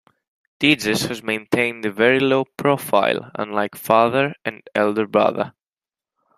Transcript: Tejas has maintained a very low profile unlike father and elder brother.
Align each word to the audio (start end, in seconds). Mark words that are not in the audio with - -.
Tejas 0.59 1.05
has 1.09 1.21
maintained 1.21 1.85
a 1.85 1.91
very 1.91 2.19
low 2.19 2.43
profile 2.43 3.29
unlike 3.35 3.75
father 3.75 4.33
and 4.43 4.63
elder 4.73 5.05
brother. 5.05 5.53